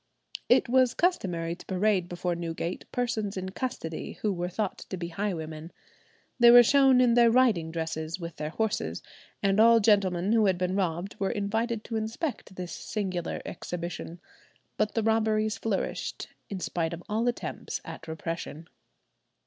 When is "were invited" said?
11.19-11.83